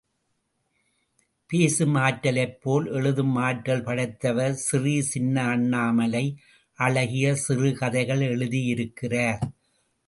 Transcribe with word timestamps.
பேசும் 1.49 1.95
ஆற்றலைப்போல் 1.95 2.87
எழுதும் 2.91 3.35
ஆற்றல் 3.35 3.83
படைத்தவர் 3.83 4.53
ஸ்ரீ 4.53 5.01
சின்ன 5.01 5.43
அண்ணாமலை, 5.43 6.25
அழகிய 6.79 7.35
சிறு 7.35 7.71
கதைகள் 7.77 8.19
எழுதியிருக்கிறார். 8.19 9.41